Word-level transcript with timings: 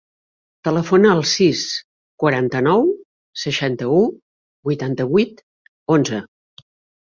Telefona 0.67 1.09
al 1.15 1.19
sis, 1.31 1.59
quaranta-nou, 2.23 2.81
seixanta-u, 3.43 4.01
vuitanta-vuit, 4.71 5.45
onze. 5.99 6.25